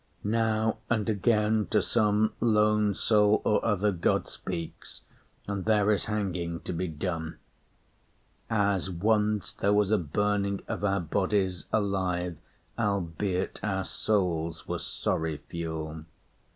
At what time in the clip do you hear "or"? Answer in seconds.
3.45-3.63